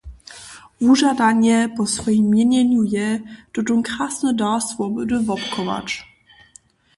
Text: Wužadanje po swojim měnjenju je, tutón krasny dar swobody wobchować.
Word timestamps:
Wužadanje 0.81 1.67
po 1.77 1.85
swojim 1.87 2.25
měnjenju 2.33 2.81
je, 2.95 3.07
tutón 3.53 3.79
krasny 3.87 4.31
dar 4.41 4.59
swobody 4.67 5.15
wobchować. 5.27 5.87